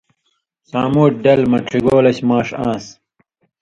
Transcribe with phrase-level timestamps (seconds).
[0.69, 2.85] سامُوٹھیۡ ڈلہۡ مہ ڇِگولش ماݜہ آن٘س،